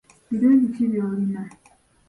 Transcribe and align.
Birungi 0.29 0.67
ki 0.75 0.85
by'olina? 0.91 1.43